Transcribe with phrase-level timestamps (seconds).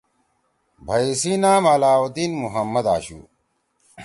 [0.85, 3.19] بھئی سی نام علاءالدین محمد آشُو۔